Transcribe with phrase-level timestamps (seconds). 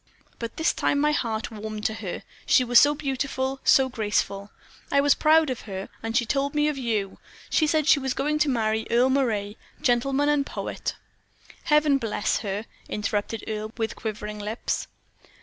[0.39, 4.49] But this time my heart warmed to her, she was so beautiful, so graceful.
[4.91, 7.19] I was proud of her, and she told me of you;
[7.51, 10.95] she said she was going to marry Earle Moray, gentleman and poet."
[11.65, 14.87] "Heaven bless her!" interrupted Earle, with quivering lips.